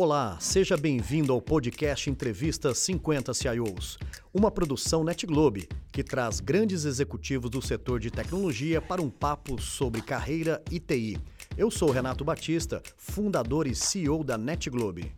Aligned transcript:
Olá, 0.00 0.38
seja 0.38 0.76
bem-vindo 0.76 1.32
ao 1.32 1.42
podcast 1.42 2.08
Entrevista 2.08 2.72
50 2.72 3.34
CIOs, 3.34 3.98
uma 4.32 4.48
produção 4.48 5.02
NetGlobe 5.02 5.68
que 5.90 6.04
traz 6.04 6.38
grandes 6.38 6.84
executivos 6.84 7.50
do 7.50 7.60
setor 7.60 7.98
de 7.98 8.08
tecnologia 8.08 8.80
para 8.80 9.02
um 9.02 9.10
papo 9.10 9.60
sobre 9.60 10.00
carreira 10.00 10.62
e 10.70 10.78
TI. 10.78 11.18
Eu 11.56 11.68
sou 11.68 11.90
Renato 11.90 12.24
Batista, 12.24 12.80
fundador 12.96 13.66
e 13.66 13.74
CEO 13.74 14.22
da 14.22 14.38
NetGlobe. 14.38 15.12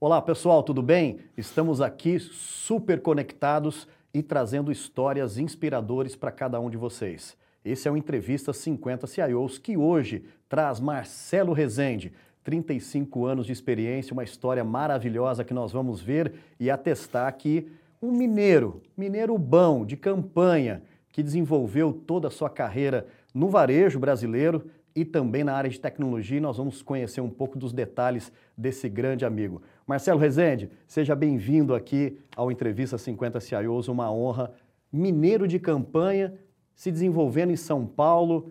Olá, 0.00 0.20
pessoal, 0.20 0.64
tudo 0.64 0.82
bem? 0.82 1.20
Estamos 1.36 1.80
aqui 1.80 2.18
super 2.18 3.00
conectados 3.00 3.86
e 4.12 4.24
trazendo 4.24 4.72
histórias 4.72 5.38
inspiradoras 5.38 6.16
para 6.16 6.32
cada 6.32 6.58
um 6.58 6.68
de 6.68 6.76
vocês. 6.76 7.38
Esse 7.64 7.86
é 7.86 7.90
o 7.90 7.96
Entrevista 7.96 8.52
50 8.52 9.06
CIOs 9.06 9.58
que 9.58 9.76
hoje 9.76 10.24
traz 10.48 10.80
Marcelo 10.80 11.52
Rezende, 11.52 12.12
35 12.42 13.26
anos 13.26 13.46
de 13.46 13.52
experiência, 13.52 14.14
uma 14.14 14.24
história 14.24 14.64
maravilhosa 14.64 15.44
que 15.44 15.52
nós 15.52 15.70
vamos 15.70 16.00
ver 16.00 16.32
e 16.58 16.70
atestar 16.70 17.26
aqui. 17.28 17.70
Um 18.00 18.12
mineiro, 18.12 18.82
mineiro 18.96 19.36
bom, 19.36 19.84
de 19.84 19.94
campanha, 19.94 20.82
que 21.12 21.22
desenvolveu 21.22 21.92
toda 21.92 22.28
a 22.28 22.30
sua 22.30 22.48
carreira 22.48 23.06
no 23.34 23.50
varejo 23.50 23.98
brasileiro 23.98 24.64
e 24.94 25.04
também 25.04 25.44
na 25.44 25.52
área 25.52 25.68
de 25.68 25.78
tecnologia. 25.78 26.38
E 26.38 26.40
nós 26.40 26.56
vamos 26.56 26.80
conhecer 26.80 27.20
um 27.20 27.28
pouco 27.28 27.58
dos 27.58 27.74
detalhes 27.74 28.32
desse 28.56 28.88
grande 28.88 29.26
amigo. 29.26 29.60
Marcelo 29.86 30.18
Rezende, 30.18 30.70
seja 30.86 31.14
bem-vindo 31.14 31.74
aqui 31.74 32.18
ao 32.34 32.50
Entrevista 32.50 32.96
50 32.96 33.38
CIOs, 33.38 33.86
uma 33.88 34.10
honra. 34.10 34.50
Mineiro 34.90 35.46
de 35.46 35.58
campanha, 35.58 36.34
se 36.80 36.90
desenvolvendo 36.90 37.52
em 37.52 37.56
São 37.56 37.84
Paulo. 37.84 38.50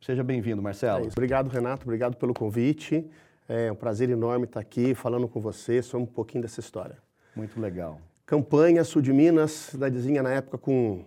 Seja 0.00 0.22
bem-vindo, 0.22 0.62
Marcelo. 0.62 1.06
É 1.06 1.08
obrigado, 1.08 1.48
Renato. 1.48 1.82
Obrigado 1.82 2.16
pelo 2.16 2.32
convite. 2.32 3.04
É 3.48 3.72
um 3.72 3.74
prazer 3.74 4.08
enorme 4.08 4.44
estar 4.44 4.60
aqui 4.60 4.94
falando 4.94 5.26
com 5.26 5.40
você 5.40 5.82
sobre 5.82 6.04
um 6.04 6.06
pouquinho 6.06 6.42
dessa 6.42 6.60
história. 6.60 6.96
Muito 7.34 7.60
legal. 7.60 8.00
Campanha, 8.24 8.84
sul 8.84 9.02
de 9.02 9.12
Minas, 9.12 9.50
cidadezinha 9.50 10.22
na 10.22 10.30
época 10.30 10.56
com 10.56 11.06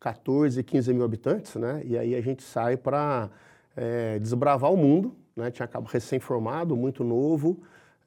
14, 0.00 0.62
15 0.62 0.94
mil 0.94 1.04
habitantes, 1.04 1.56
né? 1.56 1.82
E 1.84 1.98
aí 1.98 2.14
a 2.14 2.22
gente 2.22 2.42
sai 2.42 2.78
para 2.78 3.28
é, 3.76 4.18
desbravar 4.18 4.72
o 4.72 4.78
mundo, 4.78 5.14
né? 5.36 5.50
Tinha 5.50 5.66
acabado 5.66 5.90
recém-formado, 5.92 6.74
muito 6.74 7.04
novo. 7.04 7.60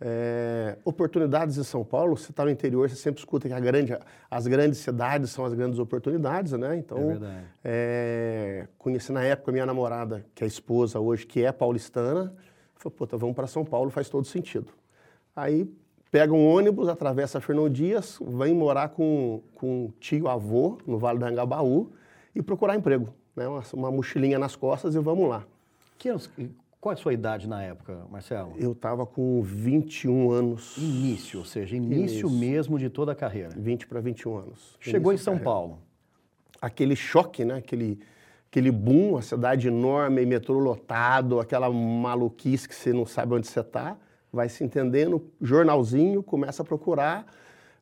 É, 0.04 0.78
oportunidades 0.84 1.60
em 1.60 1.64
São 1.64 1.84
Paulo, 1.84 2.18
você 2.18 2.32
está 2.32 2.44
no 2.44 2.50
interior, 2.50 2.90
você 2.90 2.96
sempre 2.96 3.20
escuta 3.20 3.48
que 3.48 3.62
grande, 3.62 3.96
as 4.32 4.48
grandes 4.48 4.80
cidades 4.80 5.30
são 5.30 5.46
as 5.46 5.54
grandes 5.54 5.78
oportunidades, 5.78 6.54
né? 6.54 6.76
Então, 6.76 7.12
é 7.12 7.44
é, 7.64 8.68
conheci 8.80 9.12
na 9.12 9.24
época 9.24 9.52
minha 9.52 9.66
namorada, 9.66 10.26
que 10.34 10.44
é 10.44 10.46
a 10.46 10.48
esposa 10.48 11.00
hoje, 11.00 11.28
que 11.28 11.46
é 11.46 11.52
paulistana, 11.52 12.34
falei, 12.74 12.98
puta, 12.98 13.16
vamos 13.16 13.36
para 13.36 13.46
São 13.46 13.64
Paulo, 13.64 13.92
faz 13.92 14.10
todo 14.10 14.26
sentido. 14.26 14.72
Aí 15.36 15.72
pega 16.10 16.34
um 16.34 16.48
ônibus, 16.48 16.90
atravessa 16.90 17.40
Fernão 17.40 17.70
Dias, 17.70 18.18
vem 18.20 18.56
morar 18.56 18.90
com, 18.90 19.44
com 19.54 19.94
tio-avô 20.00 20.80
no 20.88 20.98
Vale 20.98 21.20
do 21.20 21.26
Angabaú 21.26 21.92
e 22.34 22.42
procurar 22.42 22.76
emprego, 22.76 23.14
né? 23.36 23.48
Uma, 23.48 23.62
uma 23.74 23.92
mochilinha 23.92 24.40
nas 24.40 24.56
costas 24.56 24.96
e 24.96 25.00
vamos 25.00 25.30
lá. 25.30 25.46
Que, 26.00 26.10
qual 26.82 26.92
é 26.92 26.96
a 26.96 26.98
sua 26.98 27.14
idade 27.14 27.48
na 27.48 27.62
época, 27.62 27.96
Marcelo? 28.10 28.56
Eu 28.58 28.72
estava 28.72 29.06
com 29.06 29.40
21 29.44 30.32
anos. 30.32 30.76
Início, 30.78 31.38
ou 31.38 31.46
seja, 31.46 31.76
início, 31.76 32.28
início. 32.28 32.30
mesmo 32.32 32.80
de 32.80 32.90
toda 32.90 33.12
a 33.12 33.16
carreira. 33.16 33.52
20 33.56 33.86
para 33.86 34.02
21 34.02 34.36
anos. 34.36 34.76
Chegou 34.80 35.14
em 35.14 35.18
São 35.18 35.38
Paulo. 35.38 35.78
Aquele 36.59 36.96
choque, 36.96 37.46
né? 37.46 37.58
Aquele, 37.58 38.00
aquele 38.50 38.72
boom, 38.72 39.16
a 39.16 39.22
cidade 39.22 39.68
enorme, 39.68 40.26
metrô 40.26 40.58
lotado, 40.58 41.40
aquela 41.40 41.70
maluquice 41.70 42.68
que 42.68 42.74
você 42.74 42.92
não 42.92 43.06
sabe 43.06 43.36
onde 43.36 43.48
você 43.48 43.59
está, 43.59 43.96
vai 44.34 44.50
se 44.50 44.64
entendendo, 44.64 45.24
jornalzinho, 45.40 46.24
começa 46.24 46.64
a 46.64 46.66
procurar, 46.66 47.28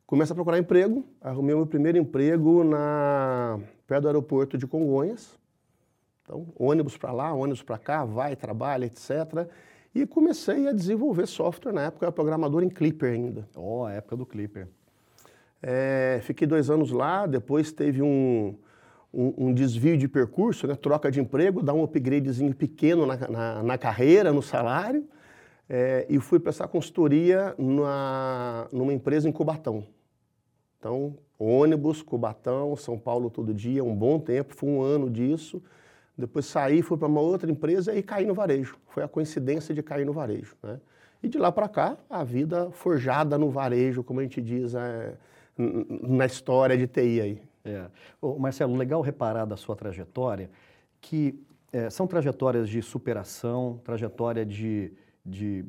começa 0.06 0.34
a 0.34 0.36
procurar 0.36 0.58
emprego. 0.58 1.06
Arrumei 1.22 1.56
meu 1.56 1.66
primeiro 1.66 1.96
emprego 1.96 2.62
na 2.64 3.58
perto 3.86 4.02
do 4.02 4.08
aeroporto 4.08 4.58
de 4.58 4.66
Congonhas 4.66 5.40
então, 6.30 6.46
ônibus 6.56 6.96
para 6.96 7.10
lá, 7.10 7.34
ônibus 7.34 7.60
para 7.60 7.76
cá, 7.76 8.04
vai, 8.04 8.36
trabalha, 8.36 8.84
etc. 8.84 9.48
E 9.92 10.06
comecei 10.06 10.68
a 10.68 10.72
desenvolver 10.72 11.26
software 11.26 11.72
na 11.72 11.86
época, 11.86 12.04
eu 12.04 12.06
era 12.06 12.12
programador 12.12 12.62
em 12.62 12.68
Clipper 12.68 13.12
ainda. 13.12 13.48
Oh, 13.56 13.84
a 13.84 13.94
época 13.94 14.16
do 14.16 14.24
Clipper. 14.24 14.68
É, 15.60 16.20
fiquei 16.22 16.46
dois 16.46 16.70
anos 16.70 16.92
lá, 16.92 17.26
depois 17.26 17.72
teve 17.72 18.00
um, 18.00 18.54
um, 19.12 19.48
um, 19.48 19.52
desvio 19.52 19.98
de 19.98 20.06
percurso, 20.06 20.68
né, 20.68 20.76
troca 20.76 21.10
de 21.10 21.20
emprego, 21.20 21.64
dá 21.64 21.74
um 21.74 21.82
upgradezinho 21.82 22.54
pequeno 22.54 23.06
na, 23.06 23.16
na, 23.28 23.62
na 23.64 23.76
carreira, 23.76 24.32
no 24.32 24.40
salário, 24.40 25.04
é, 25.68 26.06
e 26.08 26.20
fui 26.20 26.38
prestar 26.38 26.68
consultoria 26.68 27.56
numa, 27.58 28.68
numa 28.72 28.92
empresa 28.92 29.28
em 29.28 29.32
Cubatão. 29.32 29.84
Então, 30.78 31.16
ônibus, 31.36 32.02
Cubatão, 32.02 32.76
São 32.76 32.96
Paulo 32.96 33.30
todo 33.30 33.52
dia, 33.52 33.82
um 33.82 33.96
bom 33.96 34.20
tempo, 34.20 34.54
foi 34.54 34.68
um 34.70 34.80
ano 34.80 35.10
disso. 35.10 35.60
Depois 36.20 36.46
saí, 36.46 36.82
fui 36.82 36.96
para 36.96 37.08
uma 37.08 37.20
outra 37.20 37.50
empresa 37.50 37.94
e 37.94 38.02
caí 38.02 38.24
no 38.24 38.34
varejo. 38.34 38.76
Foi 38.88 39.02
a 39.02 39.08
coincidência 39.08 39.74
de 39.74 39.82
cair 39.82 40.06
no 40.06 40.12
varejo. 40.12 40.56
Né? 40.62 40.78
E 41.22 41.28
de 41.28 41.38
lá 41.38 41.50
para 41.50 41.68
cá, 41.68 41.96
a 42.08 42.22
vida 42.22 42.70
forjada 42.70 43.36
no 43.36 43.50
varejo, 43.50 44.02
como 44.02 44.20
a 44.20 44.22
gente 44.22 44.40
diz 44.40 44.74
é, 44.74 45.14
na 45.56 46.26
história 46.26 46.76
de 46.76 46.86
TI 46.86 47.20
aí. 47.20 47.42
É. 47.64 47.86
Ô, 48.20 48.38
Marcelo, 48.38 48.74
legal 48.76 49.02
reparar 49.02 49.44
da 49.44 49.56
sua 49.56 49.76
trajetória 49.76 50.50
que 51.00 51.40
é, 51.72 51.88
são 51.88 52.06
trajetórias 52.06 52.68
de 52.68 52.82
superação, 52.82 53.80
trajetória 53.84 54.44
de, 54.44 54.92
de, 55.24 55.64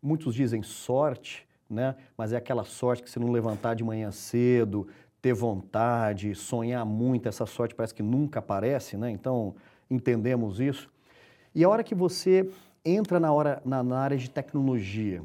muitos 0.00 0.34
dizem 0.34 0.62
sorte, 0.62 1.46
né? 1.68 1.96
mas 2.16 2.32
é 2.32 2.36
aquela 2.36 2.64
sorte 2.64 3.02
que 3.02 3.10
se 3.10 3.18
não 3.18 3.30
levantar 3.30 3.74
de 3.74 3.82
manhã 3.82 4.10
cedo, 4.10 4.86
ter 5.20 5.32
vontade, 5.32 6.34
sonhar 6.34 6.84
muito, 6.86 7.28
essa 7.28 7.44
sorte 7.44 7.74
parece 7.74 7.94
que 7.94 8.02
nunca 8.02 8.38
aparece, 8.38 8.96
né? 8.96 9.10
Então, 9.10 9.56
entendemos 9.90 10.60
isso. 10.60 10.90
E 11.54 11.64
a 11.64 11.68
hora 11.68 11.82
que 11.82 11.94
você 11.94 12.48
entra 12.84 13.18
na, 13.18 13.32
hora, 13.32 13.60
na, 13.64 13.82
na 13.82 13.98
área 13.98 14.16
de 14.16 14.30
tecnologia, 14.30 15.22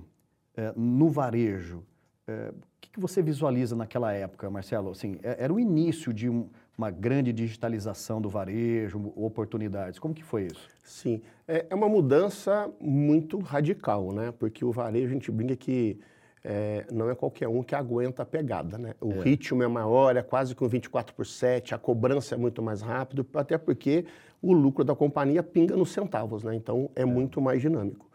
é, 0.56 0.74
no 0.76 1.10
varejo, 1.10 1.84
é, 2.28 2.50
o 2.52 2.82
que, 2.82 2.90
que, 2.92 3.00
você 3.00 3.22
visualiza 3.22 3.76
naquela 3.76 4.14
época, 4.14 4.50
Marcelo? 4.50 4.92
Assim, 4.92 5.18
é, 5.24 5.44
era 5.44 5.54
o 5.54 5.60
início 5.60 6.14
de 6.14 6.30
um, 6.30 6.48
uma 6.78 6.90
grande 6.90 7.34
digitalização 7.34 8.22
do 8.22 8.30
varejo, 8.30 9.12
oportunidades. 9.16 10.00
Como 10.00 10.14
que 10.14 10.24
foi 10.24 10.46
isso? 10.46 10.68
Sim, 10.84 11.22
é, 11.48 11.66
é 11.70 11.76
uma 11.76 11.90
mudança 11.90 12.72
muito 12.80 13.40
radical, 13.40 14.12
né? 14.12 14.34
Porque 14.38 14.64
o 14.64 14.72
varejo, 14.72 15.08
a 15.08 15.14
gente 15.14 15.32
brinca 15.32 15.56
que 15.56 16.00
é, 16.44 16.86
não 16.92 17.10
é 17.10 17.16
qualquer 17.16 17.48
um 17.48 17.64
que 17.64 17.74
aguenta 17.74 18.24
a 18.24 18.26
pegada. 18.26 18.78
Né? 18.78 18.94
O 19.00 19.12
é. 19.12 19.22
ritmo 19.22 19.64
é 19.64 19.68
maior, 19.68 20.16
é 20.16 20.22
quase 20.22 20.54
com 20.54 20.68
24 20.68 21.16
por 21.16 21.26
7, 21.26 21.74
a 21.74 21.78
cobrança 21.78 22.36
é 22.36 22.38
muito 22.38 22.62
mais 22.62 22.82
rápido, 22.82 23.26
até 23.34 23.58
porque 23.58 24.06
o 24.44 24.52
lucro 24.52 24.84
da 24.84 24.94
companhia 24.94 25.42
pinga 25.42 25.76
nos 25.78 25.92
centavos, 25.92 26.44
né? 26.44 26.54
então 26.54 26.90
é, 26.96 27.04
é. 27.04 27.06
muito 27.06 27.40
mais 27.40 27.62
dinâmico. 27.62 28.06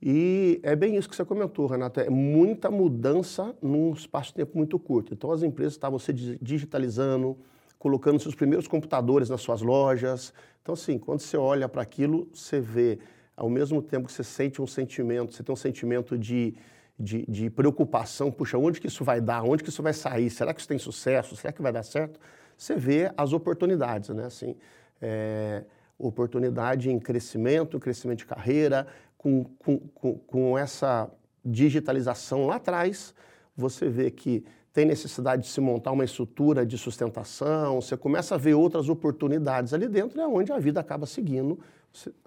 E 0.00 0.60
é 0.62 0.76
bem 0.76 0.96
isso 0.96 1.08
que 1.08 1.16
você 1.16 1.24
comentou, 1.24 1.66
Renato, 1.66 1.98
é 1.98 2.08
muita 2.08 2.70
mudança 2.70 3.54
num 3.60 3.92
espaço 3.92 4.28
de 4.28 4.34
tempo 4.34 4.56
muito 4.56 4.78
curto. 4.78 5.12
Então 5.12 5.32
as 5.32 5.42
empresas 5.42 5.72
estavam 5.72 5.98
se 5.98 6.12
digitalizando, 6.12 7.36
colocando 7.78 8.20
seus 8.20 8.34
primeiros 8.34 8.68
computadores 8.68 9.30
nas 9.30 9.40
suas 9.40 9.62
lojas. 9.62 10.32
Então, 10.62 10.74
assim, 10.74 10.98
quando 10.98 11.20
você 11.20 11.36
olha 11.36 11.68
para 11.68 11.82
aquilo, 11.82 12.28
você 12.32 12.60
vê, 12.60 12.98
ao 13.36 13.48
mesmo 13.48 13.80
tempo 13.80 14.06
que 14.06 14.12
você 14.12 14.22
sente 14.22 14.60
um 14.60 14.66
sentimento, 14.66 15.34
você 15.34 15.42
tem 15.42 15.52
um 15.52 15.56
sentimento 15.56 16.16
de 16.16 16.54
de, 16.98 17.24
de, 17.28 17.50
preocupação, 17.50 18.30
puxa, 18.30 18.56
onde 18.56 18.80
que 18.80 18.86
isso 18.86 19.02
vai 19.02 19.20
dar, 19.20 19.42
onde 19.42 19.64
que 19.64 19.68
isso 19.68 19.82
vai 19.82 19.92
sair, 19.92 20.30
será 20.30 20.54
que 20.54 20.60
isso 20.60 20.68
tem 20.68 20.78
sucesso, 20.78 21.34
será 21.34 21.52
que 21.52 21.60
vai 21.60 21.72
dar 21.72 21.82
certo? 21.82 22.20
Você 22.56 22.76
vê 22.76 23.12
as 23.16 23.32
oportunidades, 23.32 24.10
né? 24.10 24.26
Assim, 24.26 24.54
é, 25.00 25.64
oportunidade 25.98 26.90
em 26.90 26.98
crescimento, 26.98 27.78
crescimento 27.78 28.18
de 28.18 28.26
carreira, 28.26 28.86
com, 29.16 29.44
com, 29.58 29.78
com, 29.78 30.18
com 30.18 30.58
essa 30.58 31.10
digitalização 31.44 32.46
lá 32.46 32.56
atrás, 32.56 33.14
você 33.56 33.88
vê 33.88 34.10
que 34.10 34.44
tem 34.72 34.84
necessidade 34.84 35.42
de 35.42 35.48
se 35.48 35.60
montar 35.60 35.92
uma 35.92 36.04
estrutura 36.04 36.66
de 36.66 36.76
sustentação, 36.76 37.80
você 37.80 37.96
começa 37.96 38.34
a 38.34 38.38
ver 38.38 38.54
outras 38.54 38.88
oportunidades 38.88 39.72
ali 39.72 39.86
dentro, 39.86 40.20
é 40.20 40.26
onde 40.26 40.52
a 40.52 40.58
vida 40.58 40.80
acaba 40.80 41.06
seguindo 41.06 41.60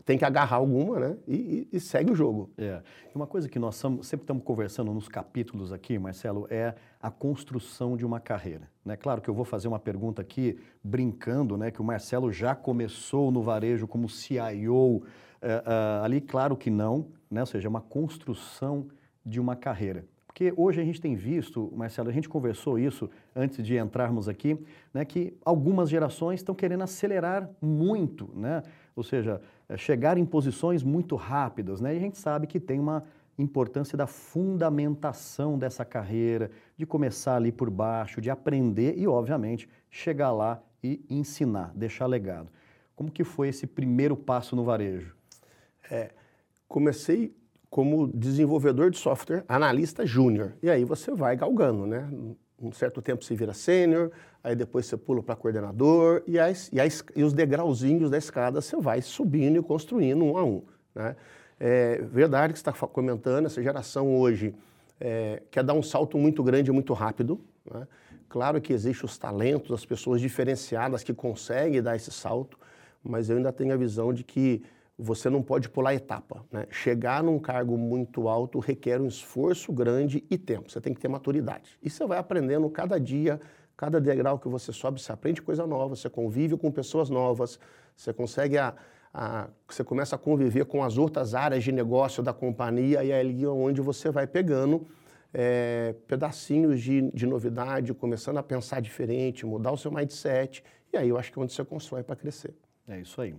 tem 0.06 0.18
que 0.18 0.24
agarrar 0.24 0.58
alguma, 0.58 1.00
né? 1.00 1.18
E, 1.28 1.68
e, 1.72 1.80
segue 1.80 2.12
o 2.12 2.16
jogo. 2.16 2.50
É. 2.58 2.82
Uma 3.14 3.28
coisa 3.28 3.50
que 3.50 3.60
nós 3.60 3.76
sempre 3.76 4.24
estamos 4.24 4.44
conversando 4.44 4.94
nos 4.94 5.10
capítulos 5.10 5.74
aqui, 5.74 6.00
Marcelo, 6.00 6.48
é 6.50 6.74
a 7.02 7.12
construção 7.12 7.98
de 7.98 8.06
uma 8.06 8.20
carreira. 8.20 8.70
Né? 8.86 8.96
Claro 8.96 9.22
que 9.22 9.30
eu 9.30 9.34
vou 9.34 9.44
fazer 9.44 9.68
uma 9.68 9.80
pergunta 9.80 10.22
aqui, 10.22 10.58
brincando, 10.82 11.58
né? 11.58 11.70
Que 11.70 11.82
o 11.82 11.84
Marcelo 11.84 12.32
já 12.32 12.56
começou 12.56 13.30
no 13.30 13.42
varejo 13.42 13.88
como 13.88 14.08
CIO. 14.08 15.04
É, 15.42 15.52
é, 15.52 16.06
ali, 16.06 16.22
claro 16.22 16.56
que 16.56 16.70
não, 16.70 17.10
né? 17.30 17.42
Ou 17.42 17.46
seja, 17.46 17.68
uma 17.68 17.82
construção 17.82 18.88
de 19.26 19.40
uma 19.40 19.56
carreira. 19.56 20.06
Porque 20.38 20.54
hoje 20.56 20.80
a 20.80 20.86
gente 20.86 21.02
tem 21.02 21.16
visto, 21.16 21.74
Marcelo, 21.76 22.10
a 22.10 22.14
gente 22.14 22.30
conversou 22.30 22.78
isso 22.78 23.10
antes 23.36 23.66
de 23.66 23.76
entrarmos 23.76 24.30
aqui, 24.30 24.56
né, 24.94 25.04
que 25.04 25.36
algumas 25.44 25.90
gerações 25.90 26.42
estão 26.42 26.54
querendo 26.54 26.84
acelerar 26.84 27.50
muito, 27.60 28.30
né? 28.36 28.62
Ou 28.96 29.02
seja, 29.02 29.42
é, 29.42 29.57
chegar 29.76 30.18
em 30.18 30.26
posições 30.26 30.84
muito 30.84 31.16
rápidas, 31.16 31.82
né? 31.82 31.94
E 31.94 31.98
a 31.98 32.00
gente 32.00 32.18
sabe 32.18 32.48
que 32.48 32.60
tem 32.60 32.80
uma 32.80 33.04
importância 33.38 33.98
da 33.98 34.08
fundamentação 34.08 35.58
dessa 35.58 35.84
carreira, 35.84 36.50
de 36.76 36.86
começar 36.86 37.36
ali 37.36 37.52
por 37.52 37.70
baixo, 37.70 38.22
de 38.22 38.30
aprender 38.30 38.98
e, 38.98 39.08
obviamente, 39.08 39.70
chegar 39.90 40.32
lá 40.32 40.62
e 40.84 41.04
ensinar, 41.10 41.72
deixar 41.76 42.06
legado. 42.06 42.50
Como 42.96 43.12
que 43.12 43.24
foi 43.24 43.50
esse 43.50 43.68
primeiro 43.68 44.16
passo 44.16 44.56
no 44.56 44.64
varejo? 44.64 45.16
É, 45.90 46.12
comecei 46.68 47.36
como 47.70 48.08
desenvolvedor 48.08 48.90
de 48.90 48.98
software, 48.98 49.44
analista 49.48 50.06
júnior. 50.06 50.54
E 50.64 50.70
aí 50.70 50.84
você 50.84 51.12
vai 51.12 51.36
galgando, 51.36 51.86
né? 51.86 52.10
Um 52.62 52.72
certo 52.72 53.02
tempo 53.02 53.24
você 53.24 53.36
vira 53.36 53.54
sênior, 53.54 54.12
aí 54.44 54.56
depois 54.56 54.86
você 54.86 54.98
pula 54.98 55.22
para 55.22 55.36
coordenador, 55.36 56.24
e, 56.26 56.40
as, 56.40 56.70
e, 56.74 56.78
e, 57.16 57.24
os 57.24 57.34
degrauzinhos 57.34 58.10
da 58.10 58.18
escada 58.18 58.62
você 58.62 58.76
vai 58.78 59.02
subindo 59.02 59.60
e 59.60 59.62
construindo 59.62 60.24
um 60.24 60.38
a 60.38 60.44
um. 60.44 60.64
Né? 60.96 61.16
É 61.60 62.02
verdade 62.02 62.54
que 62.54 62.60
você 62.60 62.70
está 62.70 62.88
comentando, 62.88 63.46
essa 63.46 63.62
geração 63.62 64.16
hoje 64.16 64.56
é, 65.00 65.42
quer 65.52 65.64
dar 65.64 65.74
um 65.74 65.84
salto 65.84 66.18
muito 66.18 66.44
grande 66.44 66.72
muito 66.72 66.94
rápido. 66.94 67.40
Né? 67.72 67.88
Claro 68.30 68.60
que 68.60 68.74
existem 68.74 69.06
os 69.06 69.18
talentos, 69.18 69.72
as 69.72 69.86
pessoas 69.86 70.20
diferenciadas 70.20 71.04
que 71.04 71.14
conseguem 71.14 71.82
dar 71.82 71.96
esse 71.96 72.12
salto, 72.12 72.58
mas 73.04 73.30
eu 73.30 73.38
ainda 73.38 73.54
tenho 73.54 73.74
a 73.74 73.78
visão 73.78 74.12
de 74.12 74.24
que 74.24 74.64
você 74.98 75.30
não 75.30 75.44
pode 75.44 75.70
pular 75.70 75.94
etapa. 75.94 76.44
Né? 76.52 76.66
Chegar 76.72 77.24
num 77.24 77.38
cargo 77.38 77.78
muito 77.78 78.28
alto 78.28 78.60
requer 78.60 79.00
um 79.00 79.08
esforço 79.08 79.72
grande 79.72 80.24
e 80.30 80.38
tempo. 80.38 80.72
Você 80.72 80.82
tem 80.82 80.94
que 80.94 81.00
ter 81.00 81.08
maturidade. 81.08 81.78
E 81.84 81.90
você 81.90 82.06
vai 82.06 82.18
aprendendo 82.18 82.68
cada 82.70 83.00
dia, 83.00 83.40
cada 83.76 84.02
degrau 84.02 84.40
que 84.40 84.48
você 84.48 84.74
sobe, 84.74 85.00
você 85.00 85.12
aprende 85.12 85.42
coisa 85.42 85.68
nova, 85.68 85.96
você 85.96 86.10
convive 86.10 86.58
com 86.58 86.72
pessoas 86.72 87.10
novas, 87.10 87.60
você 87.96 88.12
consegue 88.12 88.58
a, 88.58 88.74
a, 89.14 89.48
você 89.68 89.84
começa 89.84 90.16
a 90.16 90.20
conviver 90.20 90.66
com 90.66 90.84
as 90.84 90.98
outras 90.98 91.36
áreas 91.36 91.64
de 91.64 91.72
negócio 91.72 92.24
da 92.24 92.34
companhia 92.34 93.04
e 93.04 93.12
é 93.12 93.20
ali 93.20 93.46
onde 93.46 93.82
você 93.82 94.10
vai 94.10 94.26
pegando 94.26 94.88
é, 95.32 95.94
pedacinhos 96.08 96.82
de, 96.82 97.12
de 97.12 97.28
novidade, 97.28 97.94
começando 97.94 98.38
a 98.38 98.44
pensar 98.44 98.82
diferente, 98.82 99.46
mudar 99.46 99.72
o 99.72 99.78
seu 99.78 99.92
mindset, 99.92 100.64
e 100.92 100.98
aí 100.98 101.10
eu 101.10 101.18
acho 101.18 101.32
que 101.32 101.38
é 101.38 101.42
onde 101.42 101.54
você 101.54 101.64
constrói 101.64 102.02
para 102.02 102.16
crescer. 102.16 102.56
É 102.88 103.00
isso 103.00 103.22
aí. 103.22 103.36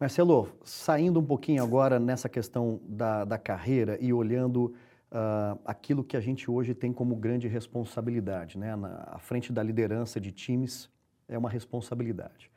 Marcelo, 0.00 0.48
saindo 0.62 1.18
um 1.18 1.24
pouquinho 1.24 1.60
agora 1.60 1.98
nessa 1.98 2.28
questão 2.28 2.80
da, 2.84 3.24
da 3.24 3.36
carreira 3.36 3.98
e 4.00 4.12
olhando 4.12 4.66
uh, 5.10 5.58
aquilo 5.64 6.04
que 6.04 6.16
a 6.16 6.20
gente 6.20 6.48
hoje 6.48 6.72
tem 6.72 6.92
como 6.92 7.16
grande 7.16 7.48
responsabilidade, 7.48 8.56
né? 8.56 8.76
Na, 8.76 9.08
à 9.10 9.18
frente 9.18 9.52
da 9.52 9.60
liderança 9.60 10.20
de 10.20 10.30
times 10.30 10.88
é 11.28 11.36
uma 11.36 11.50
responsabilidade. 11.50 12.48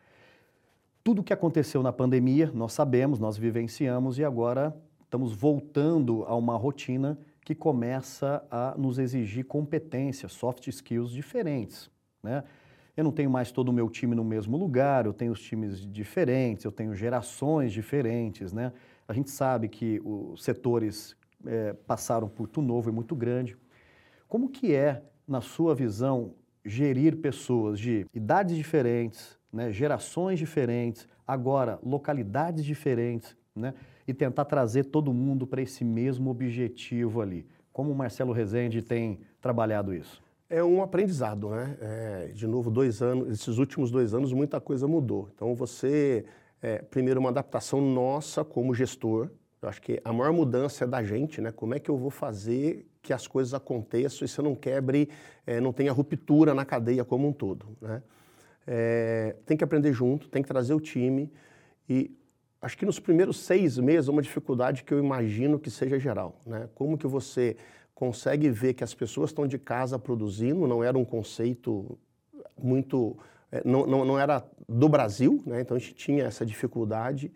Tudo 1.03 1.21
o 1.21 1.23
que 1.23 1.33
aconteceu 1.33 1.81
na 1.81 1.91
pandemia, 1.91 2.51
nós 2.53 2.73
sabemos, 2.73 3.17
nós 3.17 3.37
vivenciamos 3.37 4.19
e 4.19 4.23
agora 4.23 4.75
estamos 5.03 5.33
voltando 5.33 6.23
a 6.27 6.35
uma 6.35 6.55
rotina 6.55 7.17
que 7.43 7.55
começa 7.55 8.45
a 8.51 8.75
nos 8.77 8.99
exigir 8.99 9.45
competências, 9.45 10.31
soft 10.31 10.67
skills 10.67 11.09
diferentes, 11.09 11.89
né? 12.21 12.43
Eu 12.95 13.03
não 13.03 13.11
tenho 13.11 13.29
mais 13.29 13.51
todo 13.51 13.69
o 13.69 13.73
meu 13.73 13.89
time 13.89 14.15
no 14.15 14.23
mesmo 14.23 14.57
lugar, 14.57 15.05
eu 15.05 15.13
tenho 15.13 15.31
os 15.31 15.41
times 15.41 15.85
diferentes, 15.85 16.65
eu 16.65 16.71
tenho 16.71 16.93
gerações 16.93 17.71
diferentes, 17.71 18.51
né? 18.51 18.73
A 19.07 19.13
gente 19.13 19.29
sabe 19.29 19.67
que 19.67 20.01
os 20.03 20.43
setores 20.43 21.15
é, 21.45 21.73
passaram 21.73 22.27
por 22.27 22.47
turnover 22.47 22.93
muito 22.93 23.15
grande. 23.15 23.57
Como 24.27 24.49
que 24.49 24.73
é, 24.73 25.03
na 25.27 25.41
sua 25.41 25.73
visão, 25.75 26.33
gerir 26.63 27.17
pessoas 27.17 27.79
de 27.79 28.05
idades 28.13 28.55
diferentes, 28.55 29.37
né, 29.51 29.71
gerações 29.71 30.39
diferentes, 30.39 31.07
agora 31.27 31.79
localidades 31.83 32.63
diferentes, 32.63 33.35
né, 33.55 33.73
e 34.07 34.13
tentar 34.13 34.45
trazer 34.45 34.85
todo 34.85 35.13
mundo 35.13 35.45
para 35.47 35.61
esse 35.61 35.83
mesmo 35.83 36.29
objetivo 36.29 37.21
ali? 37.21 37.45
Como 37.73 37.91
o 37.91 37.95
Marcelo 37.95 38.31
Rezende 38.31 38.81
tem 38.81 39.19
trabalhado 39.41 39.93
isso? 39.93 40.21
É 40.51 40.61
um 40.61 40.83
aprendizado, 40.83 41.49
né? 41.49 41.77
É, 41.79 42.27
de 42.33 42.45
novo, 42.45 42.69
dois 42.69 43.01
anos, 43.01 43.29
esses 43.29 43.57
últimos 43.57 43.89
dois 43.89 44.13
anos 44.13 44.33
muita 44.33 44.59
coisa 44.59 44.85
mudou. 44.85 45.29
Então 45.33 45.55
você, 45.55 46.25
é, 46.61 46.79
primeiro 46.79 47.21
uma 47.21 47.29
adaptação 47.29 47.79
nossa 47.79 48.43
como 48.43 48.73
gestor. 48.75 49.31
Eu 49.61 49.69
acho 49.69 49.81
que 49.81 50.01
a 50.03 50.11
maior 50.11 50.33
mudança 50.33 50.83
é 50.83 50.87
da 50.87 51.01
gente, 51.01 51.39
né? 51.39 51.51
Como 51.51 51.73
é 51.73 51.79
que 51.79 51.89
eu 51.89 51.97
vou 51.97 52.09
fazer 52.09 52.85
que 53.01 53.13
as 53.13 53.27
coisas 53.27 53.53
aconteçam 53.53 54.25
e 54.25 54.27
você 54.27 54.41
não 54.41 54.53
quebre, 54.53 55.09
é, 55.47 55.61
não 55.61 55.71
tenha 55.71 55.91
ruptura 55.93 56.53
na 56.53 56.65
cadeia 56.65 57.05
como 57.05 57.29
um 57.29 57.33
todo, 57.33 57.65
né? 57.81 58.03
É, 58.67 59.37
tem 59.45 59.55
que 59.55 59.63
aprender 59.63 59.93
junto, 59.93 60.27
tem 60.27 60.41
que 60.41 60.47
trazer 60.49 60.73
o 60.73 60.79
time 60.79 61.31
e 61.89 62.15
acho 62.61 62.77
que 62.77 62.85
nos 62.85 62.99
primeiros 62.99 63.39
seis 63.39 63.77
meses 63.77 64.07
uma 64.07 64.21
dificuldade 64.21 64.83
que 64.83 64.93
eu 64.93 64.99
imagino 64.99 65.57
que 65.57 65.71
seja 65.71 65.97
geral, 65.97 66.41
né? 66.45 66.69
Como 66.75 66.97
que 66.97 67.07
você 67.07 67.55
consegue 68.01 68.49
ver 68.49 68.73
que 68.73 68.83
as 68.83 68.95
pessoas 68.95 69.29
estão 69.29 69.45
de 69.45 69.59
casa 69.59 69.99
produzindo, 69.99 70.65
não 70.65 70.83
era 70.83 70.97
um 70.97 71.05
conceito 71.05 71.99
muito. 72.59 73.15
É, 73.51 73.61
não, 73.63 73.85
não, 73.85 74.03
não 74.03 74.17
era 74.17 74.43
do 74.67 74.89
Brasil, 74.89 75.39
né? 75.45 75.61
então 75.61 75.77
a 75.77 75.79
gente 75.79 75.93
tinha 75.93 76.23
essa 76.23 76.43
dificuldade. 76.43 77.31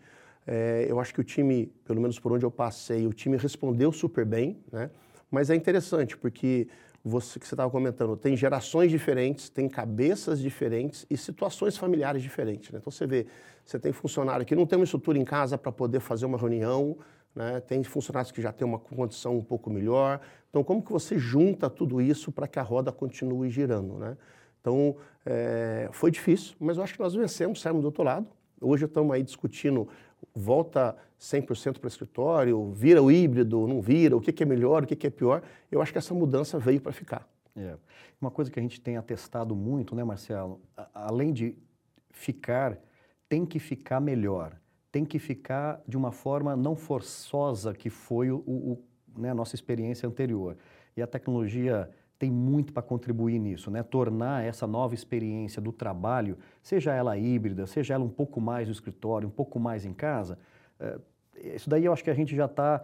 É, 0.47 0.87
eu 0.89 0.99
acho 0.99 1.13
que 1.13 1.21
o 1.21 1.23
time, 1.23 1.67
pelo 1.85 2.01
menos 2.01 2.17
por 2.17 2.31
onde 2.31 2.43
eu 2.43 2.49
passei, 2.49 3.05
o 3.05 3.13
time 3.13 3.37
respondeu 3.37 3.91
super 3.91 4.25
bem, 4.25 4.57
né? 4.71 4.89
mas 5.29 5.51
é 5.51 5.55
interessante 5.55 6.17
porque 6.17 6.67
você 7.03 7.39
que 7.39 7.47
você 7.47 7.53
estava 7.53 7.69
comentando, 7.69 8.17
tem 8.17 8.35
gerações 8.35 8.89
diferentes, 8.89 9.49
tem 9.49 9.69
cabeças 9.69 10.39
diferentes 10.39 11.05
e 11.07 11.15
situações 11.15 11.77
familiares 11.77 12.23
diferentes. 12.23 12.71
Né? 12.71 12.79
Então 12.79 12.91
você 12.91 13.05
vê, 13.05 13.27
você 13.63 13.77
tem 13.77 13.91
funcionário 13.91 14.43
que 14.43 14.55
não 14.55 14.65
tem 14.65 14.79
uma 14.79 14.85
estrutura 14.85 15.19
em 15.19 15.25
casa 15.25 15.59
para 15.59 15.71
poder 15.71 15.99
fazer 15.99 16.25
uma 16.25 16.39
reunião, 16.39 16.97
né? 17.35 17.59
tem 17.59 17.83
funcionários 17.83 18.31
que 18.31 18.41
já 18.41 18.51
têm 18.51 18.65
uma 18.65 18.79
condição 18.79 19.37
um 19.37 19.43
pouco 19.43 19.69
melhor. 19.69 20.21
Então, 20.49 20.63
como 20.63 20.81
que 20.81 20.91
você 20.91 21.17
junta 21.17 21.69
tudo 21.69 22.01
isso 22.01 22.31
para 22.31 22.47
que 22.47 22.57
a 22.57 22.61
roda 22.61 22.91
continue 22.91 23.49
girando? 23.49 23.97
Né? 23.97 24.17
Então, 24.61 24.95
é, 25.25 25.89
foi 25.91 26.09
difícil, 26.09 26.55
mas 26.59 26.77
eu 26.77 26.83
acho 26.83 26.93
que 26.93 26.99
nós 26.99 27.13
vencemos, 27.13 27.61
saímos 27.61 27.81
do 27.81 27.85
outro 27.85 28.03
lado. 28.03 28.27
Hoje 28.61 28.85
estamos 28.85 29.13
aí 29.13 29.21
discutindo, 29.21 29.87
volta 30.33 30.95
100% 31.19 31.77
para 31.77 31.85
o 31.85 31.87
escritório, 31.87 32.71
vira 32.71 33.03
o 33.03 33.11
híbrido, 33.11 33.67
não 33.67 33.81
vira, 33.81 34.15
o 34.15 34.21
que, 34.21 34.31
que 34.31 34.43
é 34.43 34.45
melhor, 34.45 34.83
o 34.83 34.87
que, 34.87 34.95
que 34.95 35.07
é 35.07 35.09
pior. 35.09 35.43
Eu 35.69 35.81
acho 35.81 35.91
que 35.91 35.97
essa 35.97 36.13
mudança 36.13 36.57
veio 36.57 36.79
para 36.79 36.93
ficar. 36.93 37.27
É. 37.55 37.75
Uma 38.19 38.31
coisa 38.31 38.49
que 38.49 38.59
a 38.59 38.61
gente 38.61 38.79
tem 38.79 38.97
atestado 38.97 39.55
muito, 39.55 39.93
né, 39.93 40.03
Marcelo? 40.03 40.61
A, 40.75 40.87
além 41.07 41.33
de 41.33 41.57
ficar, 42.09 42.77
tem 43.27 43.45
que 43.45 43.59
ficar 43.59 43.99
melhor 43.99 44.57
tem 44.95 45.03
que 45.03 45.19
ficar 45.19 45.81
de 45.85 45.97
uma 45.97 46.13
forma 46.13 46.55
não 46.55 46.73
forçosa 46.73 47.73
que 47.73 47.89
foi 47.89 48.31
o, 48.31 48.37
o 48.47 48.81
né, 49.17 49.29
a 49.29 49.35
nossa 49.35 49.53
experiência 49.53 50.07
anterior. 50.07 50.55
E 50.95 51.01
a 51.01 51.07
tecnologia 51.07 51.89
tem 52.17 52.31
muito 52.31 52.71
para 52.71 52.81
contribuir 52.81 53.37
nisso, 53.37 53.69
né? 53.69 53.83
Tornar 53.83 54.45
essa 54.45 54.65
nova 54.65 54.95
experiência 54.95 55.61
do 55.61 55.73
trabalho, 55.73 56.37
seja 56.63 56.93
ela 56.93 57.17
híbrida, 57.17 57.67
seja 57.67 57.93
ela 57.93 58.05
um 58.05 58.09
pouco 58.09 58.39
mais 58.39 58.69
no 58.69 58.71
escritório, 58.71 59.27
um 59.27 59.31
pouco 59.31 59.59
mais 59.59 59.83
em 59.83 59.91
casa, 59.91 60.39
é, 60.79 60.97
isso 61.55 61.69
daí 61.69 61.83
eu 61.83 61.91
acho 61.91 62.01
que 62.01 62.09
a 62.09 62.13
gente 62.13 62.33
já 62.33 62.45
está 62.45 62.81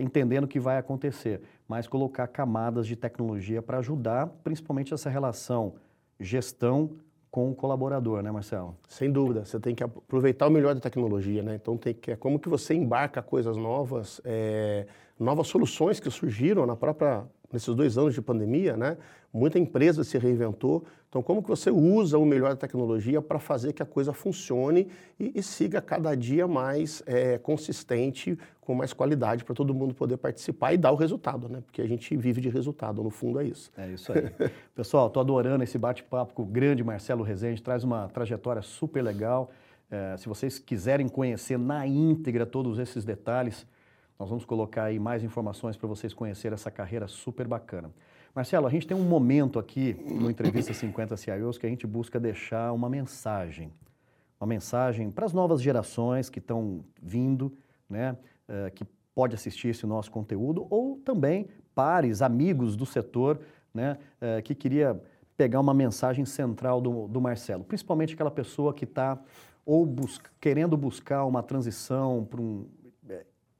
entendendo 0.00 0.48
que 0.48 0.58
vai 0.58 0.76
acontecer, 0.78 1.40
mas 1.68 1.86
colocar 1.86 2.26
camadas 2.26 2.88
de 2.88 2.96
tecnologia 2.96 3.62
para 3.62 3.78
ajudar, 3.78 4.26
principalmente 4.42 4.92
essa 4.92 5.08
relação 5.08 5.74
gestão 6.18 6.96
com 7.36 7.50
o 7.50 7.54
colaborador, 7.54 8.22
né, 8.22 8.32
Marcelo? 8.32 8.74
Sem 8.88 9.12
dúvida, 9.12 9.44
você 9.44 9.60
tem 9.60 9.74
que 9.74 9.84
aproveitar 9.84 10.46
o 10.46 10.50
melhor 10.50 10.74
da 10.74 10.80
tecnologia, 10.80 11.42
né? 11.42 11.56
Então 11.56 11.76
tem 11.76 11.92
que 11.92 12.12
é 12.12 12.16
como 12.16 12.38
que 12.38 12.48
você 12.48 12.72
embarca 12.72 13.20
coisas 13.20 13.58
novas, 13.58 14.22
é, 14.24 14.86
novas 15.20 15.46
soluções 15.46 16.00
que 16.00 16.10
surgiram 16.10 16.64
na 16.64 16.74
própria 16.74 17.24
nesses 17.52 17.74
dois 17.74 17.96
anos 17.96 18.14
de 18.14 18.22
pandemia, 18.22 18.76
né, 18.76 18.96
muita 19.32 19.58
empresa 19.58 20.02
se 20.02 20.16
reinventou. 20.18 20.84
Então, 21.08 21.22
como 21.22 21.42
que 21.42 21.48
você 21.48 21.70
usa 21.70 22.18
o 22.18 22.26
melhor 22.26 22.50
da 22.50 22.56
tecnologia 22.56 23.22
para 23.22 23.38
fazer 23.38 23.72
que 23.72 23.82
a 23.82 23.86
coisa 23.86 24.12
funcione 24.12 24.88
e, 25.18 25.32
e 25.34 25.42
siga 25.42 25.80
cada 25.80 26.14
dia 26.14 26.48
mais 26.48 27.02
é, 27.06 27.38
consistente, 27.38 28.38
com 28.60 28.74
mais 28.74 28.92
qualidade, 28.92 29.44
para 29.44 29.54
todo 29.54 29.72
mundo 29.72 29.94
poder 29.94 30.16
participar 30.16 30.72
e 30.72 30.76
dar 30.76 30.90
o 30.90 30.96
resultado, 30.96 31.48
né? 31.48 31.62
Porque 31.64 31.80
a 31.80 31.86
gente 31.86 32.16
vive 32.16 32.40
de 32.40 32.48
resultado, 32.48 33.02
no 33.02 33.10
fundo 33.10 33.40
é 33.40 33.44
isso. 33.44 33.70
É 33.76 33.88
isso 33.88 34.12
aí. 34.12 34.30
Pessoal, 34.74 35.06
estou 35.06 35.20
adorando 35.20 35.62
esse 35.62 35.78
bate-papo 35.78 36.34
com 36.34 36.42
o 36.42 36.46
grande 36.46 36.82
Marcelo 36.82 37.22
Rezende, 37.22 37.62
traz 37.62 37.84
uma 37.84 38.08
trajetória 38.08 38.62
super 38.62 39.02
legal. 39.02 39.50
É, 39.90 40.16
se 40.16 40.28
vocês 40.28 40.58
quiserem 40.58 41.08
conhecer 41.08 41.58
na 41.58 41.86
íntegra 41.86 42.44
todos 42.44 42.78
esses 42.78 43.04
detalhes, 43.04 43.64
nós 44.18 44.28
vamos 44.28 44.44
colocar 44.44 44.84
aí 44.84 44.98
mais 44.98 45.22
informações 45.22 45.76
para 45.76 45.86
vocês 45.86 46.14
conhecerem 46.14 46.54
essa 46.54 46.70
carreira 46.70 47.06
super 47.06 47.46
bacana. 47.46 47.90
Marcelo, 48.34 48.66
a 48.66 48.70
gente 48.70 48.86
tem 48.86 48.96
um 48.96 49.04
momento 49.04 49.58
aqui 49.58 49.94
no 50.06 50.30
Entrevista 50.30 50.72
50 50.74 51.16
CIOs 51.16 51.58
que 51.58 51.66
a 51.66 51.68
gente 51.68 51.86
busca 51.86 52.18
deixar 52.18 52.72
uma 52.72 52.88
mensagem. 52.88 53.72
Uma 54.40 54.46
mensagem 54.46 55.10
para 55.10 55.24
as 55.24 55.32
novas 55.32 55.62
gerações 55.62 56.28
que 56.28 56.38
estão 56.38 56.84
vindo, 57.02 57.52
né, 57.88 58.16
uh, 58.48 58.70
que 58.74 58.84
pode 59.14 59.34
assistir 59.34 59.68
esse 59.68 59.86
nosso 59.86 60.10
conteúdo, 60.10 60.66
ou 60.68 60.96
também 60.98 61.48
pares, 61.74 62.20
amigos 62.20 62.76
do 62.76 62.84
setor, 62.84 63.40
né, 63.72 63.98
uh, 64.20 64.42
que 64.42 64.54
queria 64.54 65.00
pegar 65.36 65.60
uma 65.60 65.74
mensagem 65.74 66.24
central 66.24 66.80
do, 66.80 67.06
do 67.08 67.20
Marcelo, 67.20 67.64
principalmente 67.64 68.14
aquela 68.14 68.30
pessoa 68.30 68.72
que 68.72 68.84
está 68.84 69.18
ou 69.64 69.84
bus 69.84 70.20
querendo 70.40 70.76
buscar 70.76 71.24
uma 71.24 71.42
transição 71.42 72.24
para 72.24 72.40
um, 72.40 72.66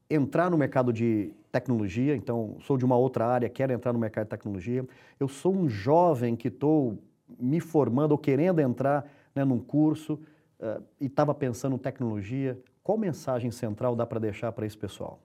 entrar 0.09 0.51
no 0.51 0.57
mercado 0.57 0.93
de 0.93 1.33
tecnologia, 1.51 2.15
então 2.15 2.57
sou 2.61 2.77
de 2.77 2.85
uma 2.85 2.97
outra 2.97 3.27
área, 3.27 3.49
quero 3.49 3.73
entrar 3.73 3.93
no 3.93 3.99
mercado 3.99 4.25
de 4.25 4.31
tecnologia. 4.31 4.87
Eu 5.19 5.29
sou 5.29 5.55
um 5.55 5.69
jovem 5.69 6.37
que 6.37 6.49
estou 6.49 6.99
me 7.39 7.61
formando 7.61 8.13
ou 8.13 8.19
querendo 8.19 8.61
entrar 8.61 9.11
né, 9.35 9.45
num 9.45 9.59
curso 9.59 10.15
uh, 10.61 10.83
e 11.01 11.07
estava 11.07 11.35
pensando 11.35 11.75
em 11.75 11.79
tecnologia. 11.79 12.59
Qual 12.83 12.97
mensagem 12.97 13.51
central 13.51 13.97
dá 13.97 14.07
para 14.07 14.21
deixar 14.21 14.53
para 14.53 14.65
esse 14.65 14.77
pessoal? 14.77 15.19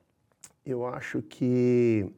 Eu 0.66 0.86
acho 0.86 1.22
que 1.22 2.12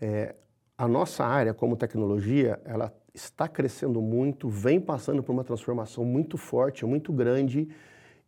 é, 0.00 0.34
a 0.76 0.86
nossa 0.86 1.24
área 1.24 1.54
como 1.54 1.76
tecnologia, 1.76 2.60
ela 2.64 2.92
está 3.14 3.46
crescendo 3.46 4.00
muito, 4.00 4.48
vem 4.48 4.80
passando 4.80 5.22
por 5.22 5.32
uma 5.32 5.44
transformação 5.44 6.04
muito 6.04 6.36
forte, 6.36 6.84
muito 6.84 7.12
grande 7.12 7.68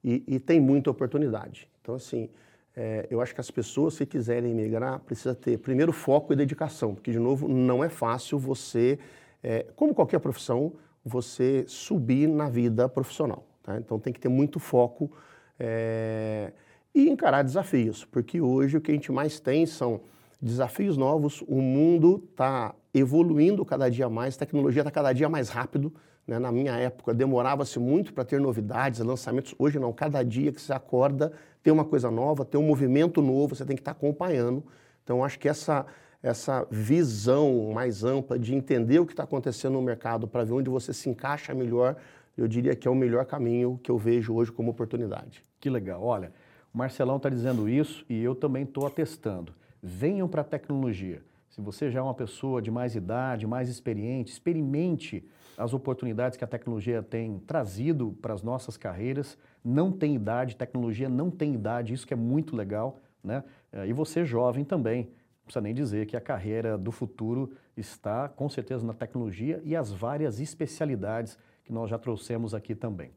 e, 0.02 0.22
e 0.26 0.38
tem 0.38 0.60
muita 0.60 0.90
oportunidade. 0.90 1.68
Então, 1.80 1.94
assim, 1.94 2.28
é, 2.76 3.06
eu 3.08 3.20
acho 3.20 3.34
que 3.34 3.40
as 3.40 3.50
pessoas 3.50 3.96
que 3.96 4.04
quiserem 4.04 4.52
migrar 4.52 4.98
precisa 5.00 5.34
ter 5.34 5.58
primeiro 5.58 5.92
foco 5.92 6.32
e 6.32 6.36
dedicação, 6.36 6.94
porque 6.94 7.12
de 7.12 7.18
novo 7.18 7.46
não 7.46 7.84
é 7.84 7.88
fácil 7.88 8.38
você, 8.38 8.98
é, 9.42 9.66
como 9.76 9.94
qualquer 9.94 10.18
profissão, 10.18 10.72
você 11.04 11.64
subir 11.68 12.28
na 12.28 12.48
vida 12.48 12.88
profissional. 12.88 13.44
Tá? 13.62 13.76
Então 13.76 13.98
tem 13.98 14.12
que 14.12 14.18
ter 14.18 14.28
muito 14.28 14.58
foco 14.58 15.10
é, 15.58 16.52
e 16.94 17.08
encarar 17.08 17.42
desafios, 17.42 18.04
porque 18.04 18.40
hoje 18.40 18.76
o 18.76 18.80
que 18.80 18.90
a 18.90 18.94
gente 18.94 19.12
mais 19.12 19.38
tem 19.38 19.66
são 19.66 20.00
desafios 20.40 20.96
novos, 20.96 21.42
o 21.46 21.60
mundo 21.60 22.22
está 22.30 22.74
evoluindo 22.92 23.64
cada 23.64 23.88
dia 23.88 24.08
mais, 24.08 24.34
a 24.36 24.38
tecnologia 24.40 24.82
está 24.82 24.90
cada 24.90 25.12
dia 25.12 25.28
mais 25.28 25.48
rápido. 25.48 25.92
Né? 26.26 26.38
Na 26.38 26.50
minha 26.50 26.72
época 26.76 27.12
demorava-se 27.12 27.78
muito 27.78 28.12
para 28.12 28.24
ter 28.24 28.40
novidades, 28.40 29.00
lançamentos. 29.00 29.54
Hoje 29.58 29.78
não, 29.78 29.92
cada 29.92 30.22
dia 30.22 30.52
que 30.52 30.60
você 30.60 30.72
acorda 30.72 31.32
tem 31.62 31.72
uma 31.72 31.84
coisa 31.84 32.10
nova, 32.10 32.44
tem 32.44 32.60
um 32.60 32.66
movimento 32.66 33.22
novo, 33.22 33.54
você 33.54 33.64
tem 33.64 33.76
que 33.76 33.80
estar 33.80 33.94
tá 33.94 33.98
acompanhando. 33.98 34.62
Então 35.02 35.24
acho 35.24 35.38
que 35.38 35.48
essa, 35.48 35.86
essa 36.22 36.66
visão 36.70 37.72
mais 37.72 38.04
ampla 38.04 38.38
de 38.38 38.54
entender 38.54 38.98
o 38.98 39.06
que 39.06 39.12
está 39.12 39.24
acontecendo 39.24 39.74
no 39.74 39.82
mercado 39.82 40.26
para 40.26 40.44
ver 40.44 40.52
onde 40.52 40.70
você 40.70 40.92
se 40.92 41.08
encaixa 41.08 41.54
melhor, 41.54 41.96
eu 42.36 42.48
diria 42.48 42.74
que 42.74 42.88
é 42.88 42.90
o 42.90 42.94
melhor 42.94 43.24
caminho 43.24 43.78
que 43.82 43.90
eu 43.90 43.98
vejo 43.98 44.34
hoje 44.34 44.50
como 44.50 44.70
oportunidade. 44.70 45.42
Que 45.60 45.70
legal. 45.70 46.02
Olha, 46.02 46.32
o 46.72 46.78
Marcelão 46.78 47.16
está 47.16 47.28
dizendo 47.28 47.68
isso 47.68 48.04
e 48.08 48.22
eu 48.22 48.34
também 48.34 48.64
estou 48.64 48.86
atestando 48.86 49.52
venham 49.84 50.26
para 50.26 50.40
a 50.40 50.44
tecnologia. 50.44 51.22
Se 51.50 51.60
você 51.60 51.90
já 51.90 52.00
é 52.00 52.02
uma 52.02 52.14
pessoa 52.14 52.62
de 52.62 52.70
mais 52.70 52.96
idade, 52.96 53.46
mais 53.46 53.68
experiente, 53.68 54.32
experimente 54.32 55.22
as 55.56 55.72
oportunidades 55.72 56.36
que 56.36 56.44
a 56.44 56.46
tecnologia 56.46 57.02
tem 57.02 57.38
trazido 57.40 58.16
para 58.20 58.34
as 58.34 58.42
nossas 58.42 58.76
carreiras. 58.76 59.38
Não 59.64 59.92
tem 59.92 60.14
idade, 60.14 60.56
tecnologia 60.56 61.08
não 61.08 61.30
tem 61.30 61.54
idade, 61.54 61.94
isso 61.94 62.06
que 62.06 62.14
é 62.14 62.16
muito 62.16 62.56
legal. 62.56 63.00
Né? 63.22 63.42
E 63.86 63.92
você 63.92 64.24
jovem 64.24 64.64
também, 64.64 65.04
não 65.04 65.44
precisa 65.46 65.62
nem 65.62 65.74
dizer 65.74 66.06
que 66.06 66.16
a 66.16 66.20
carreira 66.20 66.76
do 66.76 66.92
futuro 66.92 67.52
está 67.76 68.28
com 68.28 68.48
certeza 68.48 68.84
na 68.84 68.92
tecnologia 68.92 69.60
e 69.64 69.74
as 69.74 69.90
várias 69.90 70.40
especialidades 70.40 71.38
que 71.64 71.72
nós 71.72 71.88
já 71.88 71.98
trouxemos 71.98 72.54
aqui 72.54 72.74
também. 72.74 73.10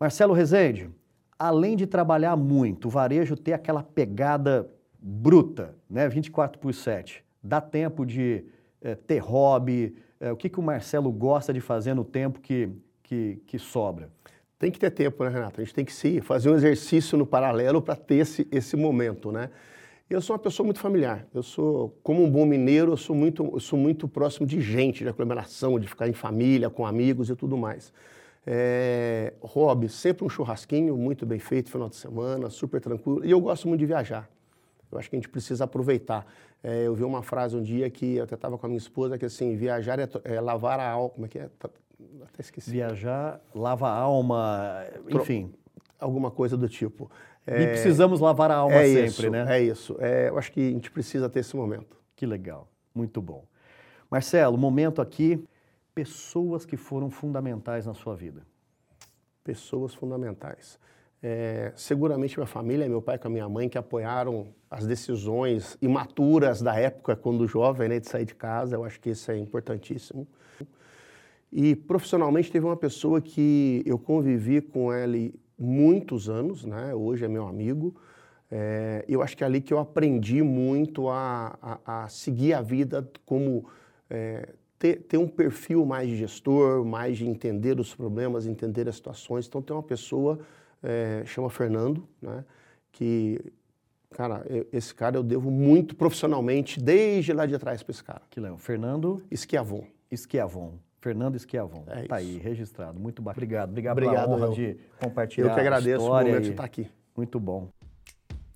Marcelo 0.00 0.34
Rezende, 0.34 0.90
além 1.38 1.76
de 1.76 1.86
trabalhar 1.86 2.36
muito, 2.36 2.86
o 2.86 2.90
varejo 2.90 3.36
ter 3.36 3.52
aquela 3.52 3.82
pegada 3.82 4.68
bruta, 4.98 5.74
né? 5.88 6.08
24 6.08 6.58
por 6.58 6.72
7. 6.72 7.24
Dá 7.42 7.60
tempo 7.60 8.06
de 8.06 8.44
é, 8.80 8.94
ter 8.94 9.18
hobby? 9.18 9.96
É, 10.22 10.30
o 10.30 10.36
que, 10.36 10.48
que 10.48 10.60
o 10.60 10.62
Marcelo 10.62 11.10
gosta 11.10 11.52
de 11.52 11.60
fazer 11.60 11.94
no 11.94 12.04
tempo 12.04 12.38
que, 12.38 12.68
que, 13.02 13.42
que 13.44 13.58
sobra? 13.58 14.08
Tem 14.56 14.70
que 14.70 14.78
ter 14.78 14.92
tempo, 14.92 15.24
né, 15.24 15.30
Renato? 15.30 15.60
A 15.60 15.64
gente 15.64 15.74
tem 15.74 15.84
que 15.84 15.92
se 15.92 16.20
fazer 16.20 16.48
um 16.48 16.54
exercício 16.54 17.18
no 17.18 17.26
paralelo 17.26 17.82
para 17.82 17.96
ter 17.96 18.18
esse, 18.18 18.46
esse 18.52 18.76
momento, 18.76 19.32
né? 19.32 19.50
Eu 20.08 20.20
sou 20.20 20.36
uma 20.36 20.38
pessoa 20.38 20.64
muito 20.64 20.78
familiar. 20.78 21.26
Eu 21.34 21.42
sou, 21.42 21.98
como 22.04 22.22
um 22.22 22.30
bom 22.30 22.46
mineiro, 22.46 22.92
eu 22.92 22.96
sou 22.96 23.16
muito, 23.16 23.50
eu 23.52 23.58
sou 23.58 23.76
muito 23.76 24.06
próximo 24.06 24.46
de 24.46 24.60
gente, 24.60 25.02
de 25.02 25.08
aglomeração, 25.08 25.76
de 25.80 25.88
ficar 25.88 26.06
em 26.06 26.12
família, 26.12 26.70
com 26.70 26.86
amigos 26.86 27.28
e 27.28 27.34
tudo 27.34 27.56
mais. 27.56 27.92
É, 28.46 29.32
hobby, 29.40 29.88
sempre 29.88 30.24
um 30.24 30.28
churrasquinho 30.28 30.96
muito 30.96 31.26
bem 31.26 31.40
feito, 31.40 31.68
final 31.68 31.88
de 31.88 31.96
semana, 31.96 32.48
super 32.48 32.80
tranquilo. 32.80 33.24
E 33.24 33.30
eu 33.32 33.40
gosto 33.40 33.66
muito 33.66 33.80
de 33.80 33.86
viajar. 33.86 34.30
Eu 34.92 34.98
acho 34.98 35.10
que 35.10 35.16
a 35.16 35.18
gente 35.18 35.28
precisa 35.28 35.64
aproveitar. 35.64 36.24
É, 36.62 36.86
eu 36.86 36.94
vi 36.94 37.02
uma 37.02 37.22
frase 37.22 37.56
um 37.56 37.62
dia 37.62 37.90
que 37.90 38.16
eu 38.16 38.24
até 38.24 38.34
estava 38.34 38.56
com 38.56 38.66
a 38.66 38.68
minha 38.68 38.78
esposa, 38.78 39.18
que 39.18 39.24
assim, 39.24 39.56
viajar 39.56 39.98
é, 39.98 40.08
é 40.24 40.40
lavar 40.40 40.78
a 40.78 40.88
alma. 40.88 41.10
Como 41.10 41.26
é 41.26 41.28
que 41.28 41.38
é? 41.38 41.48
Tá, 41.58 41.68
até 42.22 42.40
esqueci. 42.40 42.70
Viajar, 42.70 43.40
lava 43.54 43.88
a 43.88 43.94
alma, 43.94 44.84
enfim. 45.08 45.52
Alguma 45.98 46.30
coisa 46.30 46.56
do 46.56 46.68
tipo. 46.68 47.10
É, 47.46 47.62
e 47.62 47.66
precisamos 47.68 48.20
lavar 48.20 48.50
a 48.50 48.56
alma 48.56 48.76
é 48.76 48.86
sempre, 48.86 49.04
isso, 49.06 49.30
né? 49.30 49.46
É 49.48 49.60
isso. 49.60 49.96
É, 49.98 50.28
eu 50.28 50.38
acho 50.38 50.52
que 50.52 50.60
a 50.60 50.70
gente 50.70 50.90
precisa 50.90 51.28
ter 51.28 51.40
esse 51.40 51.56
momento. 51.56 51.96
Que 52.14 52.24
legal. 52.24 52.68
Muito 52.94 53.20
bom. 53.20 53.44
Marcelo, 54.10 54.56
momento 54.56 55.00
aqui, 55.00 55.44
pessoas 55.94 56.64
que 56.64 56.76
foram 56.76 57.10
fundamentais 57.10 57.86
na 57.86 57.94
sua 57.94 58.14
vida. 58.14 58.42
Pessoas 59.42 59.94
fundamentais. 59.94 60.78
É, 61.22 61.72
seguramente 61.76 62.36
minha 62.36 62.46
família, 62.46 62.88
meu 62.88 63.00
pai 63.00 63.16
com 63.16 63.28
a 63.28 63.30
minha 63.30 63.48
mãe, 63.48 63.68
que 63.68 63.78
apoiaram 63.78 64.48
as 64.68 64.84
decisões 64.84 65.78
imaturas 65.80 66.60
da 66.60 66.74
época, 66.74 67.14
quando 67.14 67.46
jovem, 67.46 67.88
né, 67.88 68.00
de 68.00 68.08
sair 68.08 68.24
de 68.24 68.34
casa. 68.34 68.74
Eu 68.74 68.84
acho 68.84 68.98
que 68.98 69.10
isso 69.10 69.30
é 69.30 69.38
importantíssimo. 69.38 70.26
E 71.52 71.76
profissionalmente 71.76 72.50
teve 72.50 72.64
uma 72.64 72.76
pessoa 72.76 73.20
que 73.20 73.82
eu 73.86 73.98
convivi 73.98 74.60
com 74.60 74.92
ele 74.92 75.34
muitos 75.58 76.28
anos, 76.28 76.64
né? 76.64 76.94
Hoje 76.94 77.26
é 77.26 77.28
meu 77.28 77.46
amigo. 77.46 77.94
É, 78.50 79.04
eu 79.06 79.22
acho 79.22 79.36
que 79.36 79.44
é 79.44 79.46
ali 79.46 79.60
que 79.60 79.72
eu 79.72 79.78
aprendi 79.78 80.42
muito 80.42 81.08
a, 81.08 81.56
a, 81.62 82.04
a 82.04 82.08
seguir 82.08 82.54
a 82.54 82.60
vida 82.60 83.08
como 83.24 83.66
é, 84.10 84.48
ter, 84.78 85.02
ter, 85.02 85.18
um 85.18 85.28
perfil 85.28 85.86
mais 85.86 86.08
de 86.08 86.16
gestor, 86.16 86.84
mais 86.84 87.16
de 87.18 87.28
entender 87.28 87.78
os 87.78 87.94
problemas, 87.94 88.46
entender 88.46 88.88
as 88.88 88.96
situações. 88.96 89.46
Então, 89.46 89.62
tem 89.62 89.76
uma 89.76 89.82
pessoa 89.82 90.40
é, 90.82 91.22
chama 91.24 91.48
Fernando, 91.48 92.06
né? 92.20 92.44
Que, 92.90 93.40
cara, 94.10 94.44
eu, 94.48 94.66
esse 94.72 94.94
cara 94.94 95.16
eu 95.16 95.22
devo 95.22 95.50
muito 95.50 95.94
profissionalmente 95.94 96.80
desde 96.80 97.32
lá 97.32 97.46
de 97.46 97.58
trás 97.58 97.82
para 97.82 97.92
esse 97.92 98.04
cara. 98.04 98.22
Que 98.28 98.40
legal. 98.40 98.58
Fernando 98.58 99.22
Esquiavon. 99.30 99.86
Esquiavon. 100.10 100.74
Fernando 101.00 101.36
Esquiavon. 101.36 101.84
É 101.88 102.04
tá 102.04 102.16
aí, 102.16 102.38
registrado. 102.38 102.98
Muito 102.98 103.20
bacana. 103.20 103.38
Obrigado. 103.38 103.70
Obrigado, 103.70 103.98
Obrigado 103.98 104.24
pela 104.24 104.36
honra 104.36 104.46
eu. 104.46 104.52
de 104.52 104.78
compartilhar 105.00 105.48
Eu 105.48 105.54
que 105.54 105.60
agradeço 105.60 106.04
a 106.04 106.08
o 106.08 106.12
momento 106.12 106.38
e... 106.38 106.40
de 106.42 106.50
estar 106.50 106.64
aqui. 106.64 106.88
Muito 107.16 107.40
bom. 107.40 107.68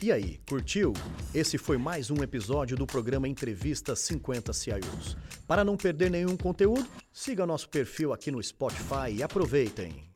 E 0.03 0.13
aí, 0.13 0.39
curtiu? 0.47 0.93
Esse 1.35 1.57
foi 1.57 1.79
mais 1.79 2.11
um 2.11 2.23
episódio 2.23 2.77
do 2.77 2.87
programa 2.87 3.27
Entrevista 3.27 3.97
50 3.97 4.53
CIOs. 4.53 5.17
Para 5.47 5.65
não 5.65 5.75
perder 5.75 6.11
nenhum 6.11 6.37
conteúdo, 6.37 6.87
siga 7.11 7.47
nosso 7.47 7.69
perfil 7.71 8.13
aqui 8.13 8.31
no 8.31 8.43
Spotify 8.43 9.11
e 9.11 9.23
aproveitem. 9.23 10.07